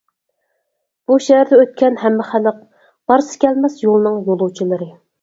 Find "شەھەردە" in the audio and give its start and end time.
1.25-1.59